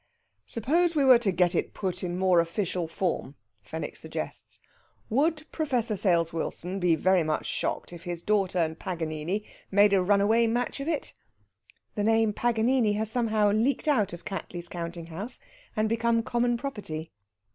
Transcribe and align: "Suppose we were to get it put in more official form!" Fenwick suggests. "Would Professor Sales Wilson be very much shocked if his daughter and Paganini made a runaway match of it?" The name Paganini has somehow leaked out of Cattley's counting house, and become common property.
"Suppose 0.47 0.95
we 0.95 1.05
were 1.05 1.19
to 1.19 1.31
get 1.31 1.53
it 1.53 1.75
put 1.75 2.03
in 2.03 2.17
more 2.17 2.39
official 2.39 2.87
form!" 2.87 3.35
Fenwick 3.61 3.95
suggests. 3.95 4.59
"Would 5.11 5.45
Professor 5.51 5.95
Sales 5.95 6.33
Wilson 6.33 6.79
be 6.79 6.95
very 6.95 7.21
much 7.21 7.45
shocked 7.45 7.93
if 7.93 8.03
his 8.05 8.23
daughter 8.23 8.57
and 8.57 8.79
Paganini 8.79 9.45
made 9.69 9.93
a 9.93 10.01
runaway 10.01 10.47
match 10.47 10.79
of 10.79 10.87
it?" 10.87 11.13
The 11.93 12.03
name 12.03 12.33
Paganini 12.33 12.93
has 12.93 13.11
somehow 13.11 13.51
leaked 13.51 13.87
out 13.87 14.11
of 14.11 14.25
Cattley's 14.25 14.69
counting 14.69 15.05
house, 15.05 15.39
and 15.75 15.87
become 15.87 16.23
common 16.23 16.57
property. 16.57 17.11